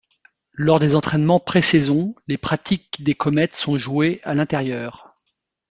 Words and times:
Lors 0.53 0.79
des 0.79 0.95
entrainements 0.95 1.39
pré-saison, 1.39 2.15
les 2.27 2.39
pratiques 2.39 3.03
des 3.03 3.13
Comètes 3.13 3.55
sont 3.55 3.77
jouées 3.77 4.19
à 4.23 4.33
l'intérieur. 4.33 5.13